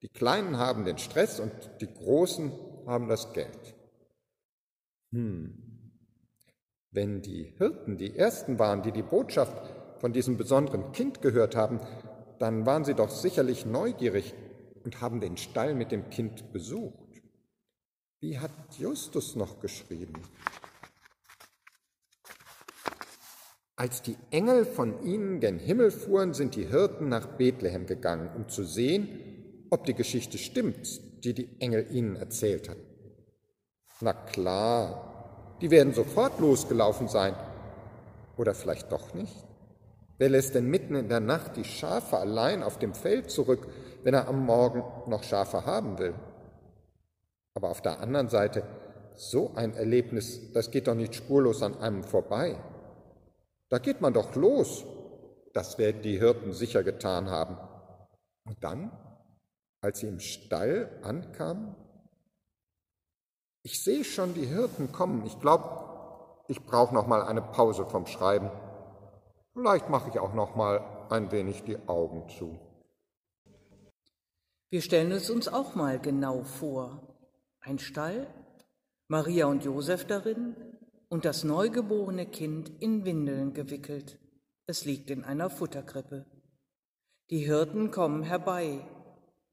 Die 0.02 0.10
Kleinen 0.10 0.58
haben 0.58 0.86
den 0.86 0.98
Stress 0.98 1.40
und 1.40 1.52
die 1.82 1.94
Großen 1.94 2.52
haben 2.88 3.10
das 3.10 3.34
Geld. 3.34 3.76
Hm. 5.12 5.71
Wenn 6.94 7.22
die 7.22 7.54
Hirten 7.58 7.98
die 7.98 8.18
Ersten 8.18 8.60
waren, 8.60 8.84
die 8.84 8.92
die 8.92 9.02
Botschaft 9.02 9.56
von 10.00 10.12
diesem 10.12 10.36
besonderen 10.36 10.92
Kind 10.92 11.22
gehört 11.22 11.56
haben, 11.56 11.80
dann 12.38 12.66
waren 12.66 12.84
sie 12.84 12.96
doch 12.96 13.10
sicherlich 13.10 13.66
neugierig 13.66 14.34
und 14.84 15.00
haben 15.00 15.22
den 15.22 15.38
Stall 15.38 15.74
mit 15.74 15.94
dem 15.94 16.10
Kind 16.10 16.52
besucht. 16.52 16.98
Wie 18.20 18.40
hat 18.40 18.52
Justus 18.78 19.38
noch 19.38 19.62
geschrieben? 19.62 20.22
Als 23.78 24.02
die 24.02 24.18
Engel 24.30 24.66
von 24.66 25.02
ihnen 25.04 25.40
gen 25.40 25.60
Himmel 25.60 25.92
fuhren, 25.92 26.34
sind 26.34 26.56
die 26.56 26.68
Hirten 26.68 27.08
nach 27.08 27.26
Bethlehem 27.38 27.86
gegangen, 27.86 28.30
um 28.36 28.50
zu 28.50 28.66
sehen, 28.66 29.66
ob 29.70 29.86
die 29.86 29.96
Geschichte 29.96 30.38
stimmt, 30.38 31.24
die 31.24 31.34
die 31.34 31.62
Engel 31.62 31.88
ihnen 31.90 32.18
erzählt 32.18 32.68
hatten. 32.68 32.86
Na 34.02 34.14
klar, 34.14 35.11
die 35.62 35.72
werden 35.72 35.94
sofort 35.94 36.40
losgelaufen 36.40 37.08
sein. 37.08 37.36
Oder 38.38 38.54
vielleicht 38.54 38.92
doch 38.92 39.14
nicht? 39.14 39.36
Wer 40.18 40.30
lässt 40.30 40.56
denn 40.56 40.68
mitten 40.68 40.96
in 40.96 41.10
der 41.10 41.20
Nacht 41.20 41.56
die 41.56 41.64
Schafe 41.64 42.18
allein 42.18 42.64
auf 42.64 42.78
dem 42.78 42.94
Feld 42.94 43.32
zurück, 43.32 43.68
wenn 44.04 44.14
er 44.14 44.28
am 44.28 44.46
Morgen 44.46 44.84
noch 45.10 45.24
Schafe 45.24 45.66
haben 45.66 45.98
will. 46.00 46.14
Aber 47.54 47.70
auf 47.70 47.82
der 47.82 48.00
anderen 48.00 48.30
Seite, 48.30 48.64
so 49.16 49.52
ein 49.56 49.74
Erlebnis, 49.74 50.52
das 50.54 50.72
geht 50.72 50.88
doch 50.88 50.96
nicht 50.96 51.16
spurlos 51.16 51.62
an 51.62 51.78
einem 51.80 52.04
vorbei. 52.04 52.56
Da 53.70 53.78
geht 53.78 54.02
man 54.02 54.14
doch 54.14 54.36
los. 54.36 54.86
Das 55.54 55.78
werden 55.78 56.02
die 56.02 56.20
Hirten 56.20 56.54
sicher 56.54 56.84
getan 56.84 57.30
haben. 57.30 57.58
Und 58.46 58.64
dann, 58.64 58.92
als 59.82 60.00
sie 60.00 60.08
im 60.08 60.20
Stall 60.20 60.90
ankamen, 61.04 61.76
ich 63.64 63.84
sehe 63.84 64.04
schon 64.04 64.34
die 64.34 64.46
Hirten 64.46 64.92
kommen. 64.92 65.26
Ich 65.26 65.40
glaube, 65.40 66.44
ich 66.48 66.64
brauche 66.66 66.94
noch 66.94 67.08
mal 67.08 67.24
eine 67.24 67.42
Pause 67.42 67.86
vom 67.86 68.08
Schreiben. 68.08 68.50
Vielleicht 69.54 69.90
mache 69.90 70.10
ich 70.10 70.20
auch 70.20 70.34
noch 70.34 70.56
mal 70.56 71.08
ein 71.10 71.32
wenig 71.32 71.64
die 71.64 71.78
Augen 71.88 72.28
zu. 72.30 72.60
Wir 74.70 74.82
stellen 74.82 75.12
es 75.12 75.30
uns 75.30 75.48
auch 75.48 75.76
mal 75.76 76.00
genau 76.00 76.44
vor. 76.44 77.02
Ein 77.60 77.78
Stall, 77.78 78.28
Maria 79.08 79.46
und 79.48 79.66
Josef 79.66 80.06
darin 80.06 80.56
und 81.10 81.26
das 81.26 81.44
neugeborene 81.44 82.26
Kind 82.26 82.72
in 82.82 83.04
Windeln 83.04 83.54
gewickelt. 83.54 84.18
Es 84.66 84.86
liegt 84.86 85.10
in 85.12 85.26
einer 85.26 85.50
Futterkrippe. 85.50 86.26
Die 87.30 87.46
Hirten 87.46 87.92
kommen 87.92 88.24
herbei. 88.24 88.88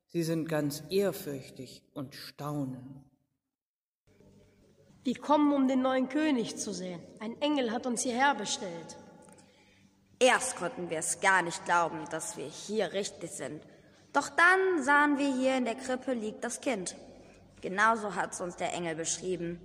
Sie 0.06 0.22
sind 0.22 0.48
ganz 0.48 0.84
ehrfürchtig 0.90 1.82
und 1.92 2.14
staunen. 2.14 3.07
Wir 5.08 5.18
kommen, 5.18 5.54
um 5.54 5.66
den 5.66 5.80
neuen 5.80 6.10
König 6.10 6.58
zu 6.58 6.70
sehen. 6.70 7.00
Ein 7.18 7.40
Engel 7.40 7.72
hat 7.72 7.86
uns 7.86 8.02
hierher 8.02 8.34
bestellt. 8.34 8.98
Erst 10.18 10.56
konnten 10.56 10.90
wir 10.90 10.98
es 10.98 11.22
gar 11.22 11.40
nicht 11.40 11.64
glauben, 11.64 12.04
dass 12.10 12.36
wir 12.36 12.44
hier 12.44 12.92
richtig 12.92 13.30
sind. 13.30 13.62
Doch 14.12 14.28
dann 14.28 14.82
sahen 14.82 15.16
wir 15.16 15.34
hier 15.34 15.56
in 15.56 15.64
der 15.64 15.76
Krippe 15.76 16.12
liegt 16.12 16.44
das 16.44 16.60
Kind. 16.60 16.94
Genauso 17.62 18.16
hat 18.16 18.34
es 18.34 18.42
uns 18.42 18.56
der 18.56 18.74
Engel 18.74 18.96
beschrieben. 18.96 19.58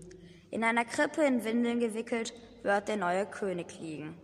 In 0.50 0.64
einer 0.64 0.86
Krippe 0.86 1.26
in 1.26 1.44
Windeln 1.44 1.82
gewickelt 1.82 2.34
wird 2.62 2.88
der 2.88 2.96
neue 2.96 3.26
König 3.26 3.78
liegen. 3.82 4.18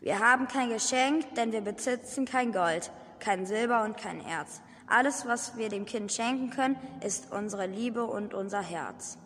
Wir 0.00 0.18
haben 0.18 0.48
kein 0.48 0.70
Geschenk, 0.70 1.36
denn 1.36 1.52
wir 1.52 1.60
besitzen 1.60 2.24
kein 2.24 2.50
Gold, 2.50 2.90
kein 3.20 3.46
Silber 3.46 3.84
und 3.84 3.96
kein 3.96 4.20
Erz. 4.26 4.60
Alles, 4.88 5.24
was 5.24 5.56
wir 5.56 5.68
dem 5.68 5.86
Kind 5.86 6.10
schenken 6.10 6.50
können, 6.50 6.76
ist 7.00 7.30
unsere 7.30 7.66
Liebe 7.66 8.04
und 8.04 8.34
unser 8.34 8.60
Herz. 8.60 9.18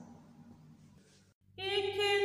Ihr 1.59 2.18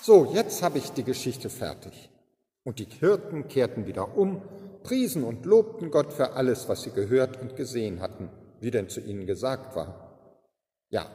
So, 0.00 0.32
jetzt 0.32 0.62
habe 0.62 0.78
ich 0.78 0.90
die 0.90 1.04
Geschichte 1.04 1.48
fertig. 1.48 2.10
Und 2.64 2.78
die 2.78 2.86
Hirten 2.86 3.48
kehrten 3.48 3.86
wieder 3.86 4.16
um, 4.16 4.42
priesen 4.82 5.24
und 5.24 5.46
lobten 5.46 5.90
Gott 5.90 6.12
für 6.12 6.32
alles, 6.32 6.68
was 6.68 6.82
sie 6.82 6.90
gehört 6.90 7.40
und 7.40 7.56
gesehen 7.56 8.00
hatten, 8.00 8.30
wie 8.60 8.70
denn 8.70 8.88
zu 8.88 9.00
ihnen 9.00 9.26
gesagt 9.26 9.76
war. 9.76 10.18
Ja, 10.90 11.06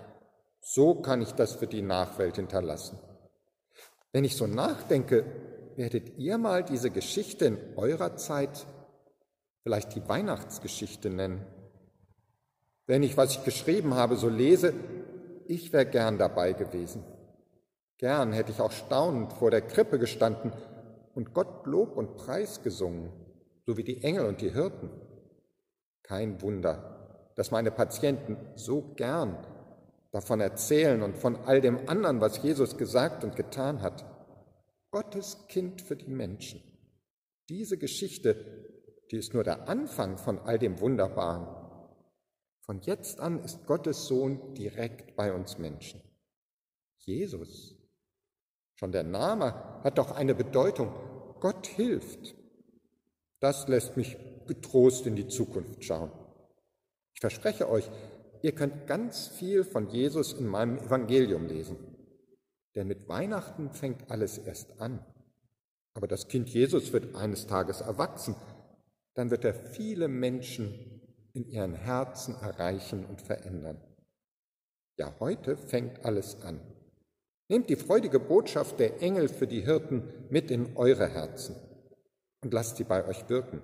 so 0.61 0.95
kann 0.95 1.21
ich 1.21 1.33
das 1.33 1.53
für 1.55 1.67
die 1.67 1.81
Nachwelt 1.81 2.37
hinterlassen. 2.37 2.97
Wenn 4.11 4.23
ich 4.23 4.35
so 4.35 4.47
nachdenke, 4.47 5.25
werdet 5.75 6.17
ihr 6.17 6.37
mal 6.37 6.63
diese 6.63 6.89
Geschichte 6.89 7.45
in 7.45 7.57
eurer 7.75 8.15
Zeit 8.15 8.65
vielleicht 9.63 9.95
die 9.95 10.07
Weihnachtsgeschichte 10.07 11.09
nennen. 11.09 11.45
Wenn 12.85 13.03
ich, 13.03 13.17
was 13.17 13.31
ich 13.31 13.43
geschrieben 13.43 13.95
habe, 13.95 14.15
so 14.15 14.29
lese, 14.29 14.73
ich 15.45 15.73
wäre 15.73 15.85
gern 15.85 16.17
dabei 16.17 16.53
gewesen. 16.53 17.03
Gern 17.97 18.31
hätte 18.31 18.51
ich 18.51 18.61
auch 18.61 18.71
staunend 18.71 19.33
vor 19.33 19.49
der 19.49 19.61
Krippe 19.61 19.97
gestanden 19.97 20.51
und 21.15 21.33
Gott 21.33 21.65
Lob 21.65 21.97
und 21.97 22.15
Preis 22.15 22.61
gesungen, 22.61 23.11
so 23.65 23.75
wie 23.75 23.83
die 23.83 24.03
Engel 24.03 24.27
und 24.27 24.41
die 24.41 24.53
Hirten. 24.53 24.91
Kein 26.03 26.41
Wunder, 26.41 27.31
dass 27.35 27.49
meine 27.49 27.71
Patienten 27.71 28.37
so 28.55 28.93
gern 28.95 29.35
davon 30.11 30.41
erzählen 30.41 31.01
und 31.01 31.17
von 31.17 31.35
all 31.35 31.59
dem 31.59 31.89
anderen, 31.89 32.21
was 32.21 32.41
Jesus 32.43 32.77
gesagt 32.77 33.23
und 33.23 33.35
getan 33.35 33.81
hat. 33.81 34.05
Gottes 34.91 35.47
Kind 35.47 35.81
für 35.81 35.95
die 35.95 36.09
Menschen. 36.09 36.61
Diese 37.49 37.77
Geschichte, 37.77 38.45
die 39.11 39.17
ist 39.17 39.33
nur 39.33 39.43
der 39.43 39.67
Anfang 39.67 40.17
von 40.17 40.39
all 40.39 40.59
dem 40.59 40.79
Wunderbaren. 40.79 41.47
Von 42.61 42.79
jetzt 42.81 43.19
an 43.19 43.43
ist 43.43 43.65
Gottes 43.65 44.07
Sohn 44.07 44.53
direkt 44.53 45.15
bei 45.15 45.33
uns 45.33 45.57
Menschen. 45.57 46.01
Jesus. 46.97 47.76
Schon 48.79 48.91
der 48.91 49.03
Name 49.03 49.53
hat 49.83 49.97
doch 49.97 50.11
eine 50.11 50.35
Bedeutung. 50.35 50.93
Gott 51.39 51.67
hilft. 51.67 52.35
Das 53.39 53.67
lässt 53.67 53.97
mich 53.97 54.17
getrost 54.47 55.05
in 55.07 55.15
die 55.15 55.27
Zukunft 55.27 55.83
schauen. 55.83 56.11
Ich 57.13 57.21
verspreche 57.21 57.69
euch, 57.69 57.89
ihr 58.43 58.53
könnt 58.53 58.85
ganz 58.87 59.27
viel 59.27 59.63
von 59.63 59.89
Jesus 59.89 60.33
in 60.33 60.47
meinem 60.47 60.77
Evangelium 60.77 61.47
lesen. 61.47 61.77
Denn 62.75 62.87
mit 62.87 63.09
Weihnachten 63.09 63.71
fängt 63.71 64.11
alles 64.11 64.37
erst 64.37 64.79
an. 64.79 65.03
Aber 65.95 66.07
das 66.07 66.27
Kind 66.27 66.49
Jesus 66.49 66.93
wird 66.93 67.15
eines 67.15 67.47
Tages 67.47 67.81
erwachsen. 67.81 68.35
Dann 69.15 69.31
wird 69.31 69.43
er 69.43 69.55
viele 69.55 70.07
Menschen 70.07 71.01
in 71.33 71.49
ihren 71.49 71.73
Herzen 71.73 72.35
erreichen 72.35 73.03
und 73.05 73.23
verändern. 73.23 73.81
Ja, 74.97 75.15
heute 75.19 75.57
fängt 75.57 76.05
alles 76.05 76.41
an. 76.41 76.61
Nehmt 77.49 77.69
die 77.69 77.75
freudige 77.75 78.19
Botschaft 78.19 78.79
der 78.79 79.01
Engel 79.01 79.29
für 79.29 79.47
die 79.47 79.61
Hirten 79.61 80.03
mit 80.29 80.51
in 80.51 80.75
eure 80.75 81.07
Herzen 81.07 81.55
und 82.43 82.53
lasst 82.53 82.77
sie 82.77 82.83
bei 82.83 83.05
euch 83.07 83.29
wirken. 83.29 83.61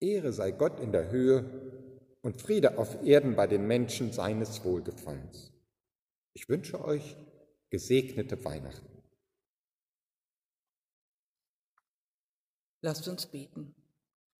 Ehre 0.00 0.32
sei 0.32 0.50
Gott 0.50 0.80
in 0.80 0.92
der 0.92 1.10
Höhe 1.10 1.44
und 2.22 2.40
Friede 2.40 2.78
auf 2.78 3.04
Erden 3.04 3.36
bei 3.36 3.46
den 3.46 3.66
Menschen 3.66 4.12
seines 4.12 4.64
Wohlgefallens. 4.64 5.52
Ich 6.34 6.48
wünsche 6.48 6.84
euch 6.84 7.16
gesegnete 7.70 8.44
Weihnachten. 8.44 9.02
Lasst 12.80 13.08
uns 13.08 13.26
beten. 13.26 13.74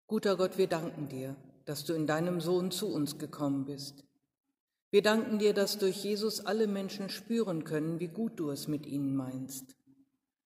Guter 0.06 0.36
Gott, 0.36 0.58
wir 0.58 0.68
danken 0.68 1.08
dir, 1.08 1.36
dass 1.64 1.84
du 1.84 1.92
in 1.92 2.06
deinem 2.06 2.40
Sohn 2.40 2.70
zu 2.70 2.92
uns 2.92 3.18
gekommen 3.18 3.66
bist. 3.66 4.07
Wir 4.90 5.02
danken 5.02 5.38
dir, 5.38 5.52
dass 5.52 5.78
durch 5.78 6.02
Jesus 6.02 6.46
alle 6.46 6.66
Menschen 6.66 7.10
spüren 7.10 7.64
können, 7.64 8.00
wie 8.00 8.08
gut 8.08 8.40
du 8.40 8.50
es 8.50 8.68
mit 8.68 8.86
ihnen 8.86 9.14
meinst. 9.14 9.76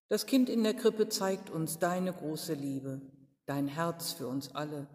Das 0.09 0.27
Kind 0.27 0.49
in 0.49 0.65
der 0.65 0.75
Krippe 0.75 1.09
zeigt 1.09 1.49
uns 1.49 1.79
deine 1.79 2.13
große 2.13 2.55
Liebe, 2.55 3.01
dein 3.47 3.69
Herz 3.69 4.13
für 4.13 4.27
uns 4.27 4.55
alle. 4.55 4.89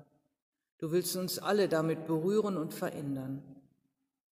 Du 0.79 0.91
willst 0.91 1.15
uns 1.15 1.39
alle 1.39 1.69
damit 1.69 2.07
berühren 2.07 2.57
und 2.57 2.73
verändern. 2.73 3.41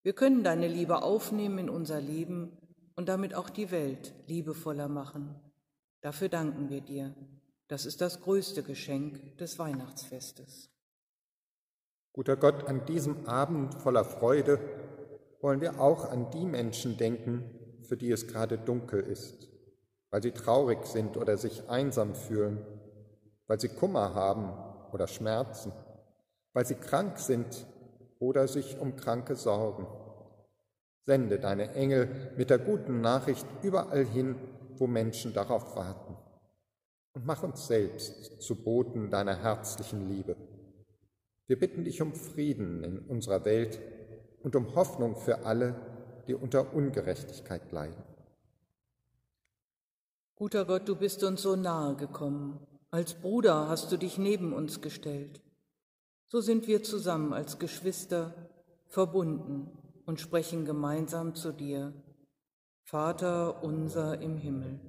Wir 0.03 0.15
können 0.15 0.43
deine 0.43 0.67
Liebe 0.67 1.03
aufnehmen 1.03 1.59
in 1.59 1.71
unser 1.71 2.01
Leben 2.01 2.57
und 2.97 3.09
damit 3.09 3.35
auch 3.35 3.51
die 3.51 3.71
Welt 3.71 4.15
liebevoller 4.27 4.89
machen. 4.89 5.35
Dafür 6.01 6.31
danken 6.31 6.71
wir 6.71 6.81
dir. 6.81 7.15
Das 7.69 7.87
ist 7.87 8.01
das 8.01 8.23
größte 8.23 8.63
Geschenk 8.63 9.39
des 9.39 9.59
Weihnachtsfestes. 9.59 10.71
Guter 12.13 12.37
Gott, 12.37 12.67
an 12.67 12.85
diesem 12.87 13.27
Abend 13.27 13.75
voller 13.75 14.05
Freude 14.05 14.59
wollen 15.43 15.61
wir 15.61 15.81
auch 15.81 16.11
an 16.11 16.31
die 16.31 16.47
Menschen 16.47 16.97
denken, 16.97 17.45
für 17.83 17.97
die 17.97 18.11
es 18.11 18.29
gerade 18.29 18.57
dunkel 18.57 19.01
ist, 19.01 19.49
weil 20.11 20.23
sie 20.23 20.31
traurig 20.31 20.87
sind 20.87 21.17
oder 21.17 21.37
sich 21.37 21.69
einsam 21.69 22.15
fühlen, 22.15 22.65
weil 23.49 23.61
sie 23.61 23.69
Kummer 23.69 24.15
haben 24.15 24.53
oder 24.93 25.09
Schmerzen, 25.09 25.73
weil 26.53 26.65
sie 26.65 26.77
krank 26.77 27.19
sind 27.19 27.67
oder 28.21 28.47
sich 28.47 28.79
um 28.79 28.95
Kranke 28.97 29.35
sorgen. 29.35 29.87
Sende 31.05 31.41
deine 31.41 31.75
Engel 31.75 32.33
mit 32.37 32.49
der 32.49 32.59
guten 32.59 33.01
Nachricht 33.01 33.47
überall 33.63 34.05
hin, 34.05 34.37
wo 34.77 34.87
Menschen 34.87 35.35
darauf 35.35 35.75
warten. 35.75 36.17
Und 37.15 37.27
mach 37.27 37.43
uns 37.43 37.67
selbst 37.67 38.41
zu 38.41 38.63
Boten 38.63 39.11
deiner 39.11 39.43
herzlichen 39.43 40.09
Liebe. 40.09 40.37
Wir 41.49 41.59
bitten 41.59 41.85
dich 41.85 42.01
um 42.01 42.15
Frieden 42.15 42.85
in 42.85 42.99
unserer 43.01 43.45
Welt 43.45 43.81
und 44.43 44.57
um 44.57 44.75
Hoffnung 44.75 45.17
für 45.17 45.45
alle, 45.45 45.75
die 46.27 46.35
unter 46.35 46.75
Ungerechtigkeit 46.75 47.71
leiden. 47.73 48.03
Guter 50.37 50.65
Gott, 50.65 50.89
du 50.89 50.97
bist 50.97 51.23
uns 51.23 51.43
so 51.43 51.57
nahe 51.57 51.95
gekommen. 51.97 52.67
Als 52.91 53.15
Bruder 53.15 53.69
hast 53.69 53.93
du 53.93 53.97
dich 53.97 54.19
neben 54.19 54.53
uns 54.53 54.81
gestellt. 54.81 55.41
So 56.29 56.41
sind 56.41 56.67
wir 56.67 56.83
zusammen 56.83 57.33
als 57.33 57.59
Geschwister 57.59 58.35
verbunden 58.87 59.71
und 60.05 60.21
sprechen 60.21 60.65
gemeinsam 60.65 61.35
zu 61.35 61.53
dir. 61.53 61.93
Vater 62.83 63.63
unser 63.63 64.21
im 64.21 64.37
Himmel, 64.37 64.81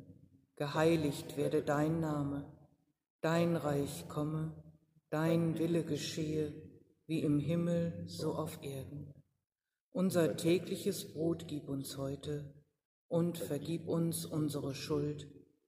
geheiligt 0.56 1.38
werde 1.38 1.62
dein 1.62 2.00
Name, 2.00 2.46
dein 3.22 3.56
Reich 3.56 4.08
komme, 4.10 4.54
dein 5.10 5.60
Wille 5.60 5.84
geschehe, 5.84 6.54
wie 7.06 7.22
im 7.22 7.39
Himmel 7.39 8.04
so 8.08 8.34
auf 8.34 8.63
Erden. 8.63 9.13
Unser 9.95 10.36
tägliches 10.38 11.13
Brot 11.13 11.47
gib 11.47 11.69
uns 11.69 11.97
heute 11.97 12.51
und 13.08 13.38
vergib 13.38 13.88
uns 13.88 14.25
unsere 14.25 14.73
Schuld, 14.73 15.27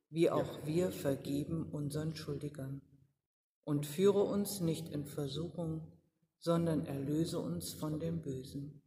wie 0.09 0.31
auch 0.31 0.65
wir 0.65 0.91
vergeben 0.91 1.69
unseren 1.71 2.15
Schuldigern. 2.15 2.81
Und 3.65 3.85
führe 3.85 4.23
uns 4.23 4.61
nicht 4.61 4.89
in 4.89 5.05
Versuchung, 5.05 5.91
sondern 6.39 6.87
erlöse 6.87 7.39
uns 7.39 7.73
von 7.73 7.99
dem 7.99 8.23
Bösen. 8.23 8.81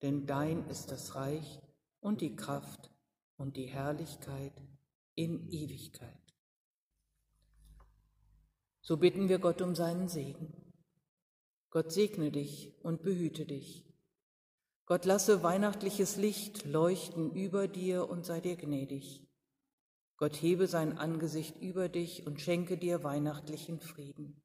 Denn 0.00 0.24
dein 0.24 0.66
ist 0.68 0.90
das 0.90 1.14
Reich 1.14 1.60
und 2.00 2.22
die 2.22 2.34
Kraft 2.34 2.90
und 3.36 3.58
die 3.58 3.66
Herrlichkeit 3.66 4.54
in 5.14 5.46
Ewigkeit. 5.50 6.34
So 8.80 8.96
bitten 8.96 9.28
wir 9.28 9.40
Gott 9.40 9.60
um 9.60 9.74
seinen 9.74 10.08
Segen. 10.08 10.72
Gott 11.68 11.92
segne 11.92 12.30
dich 12.30 12.74
und 12.82 13.02
behüte 13.02 13.44
dich. 13.44 13.89
Gott 14.90 15.04
lasse 15.04 15.44
weihnachtliches 15.44 16.16
Licht 16.16 16.64
leuchten 16.64 17.30
über 17.30 17.68
dir 17.68 18.10
und 18.10 18.26
sei 18.26 18.40
dir 18.40 18.56
gnädig. 18.56 19.24
Gott 20.16 20.34
hebe 20.34 20.66
sein 20.66 20.98
Angesicht 20.98 21.56
über 21.62 21.88
dich 21.88 22.26
und 22.26 22.40
schenke 22.40 22.76
dir 22.76 23.04
weihnachtlichen 23.04 23.78
Frieden. 23.78 24.42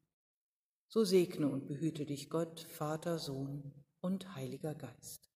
So 0.87 1.03
segne 1.03 1.49
und 1.49 1.65
behüte 1.65 2.05
dich 2.05 2.29
Gott, 2.29 2.59
Vater, 2.69 3.17
Sohn 3.17 3.73
und 4.01 4.35
Heiliger 4.35 4.75
Geist. 4.75 5.34